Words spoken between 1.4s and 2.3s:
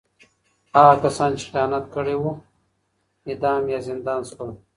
خیانت کړی و،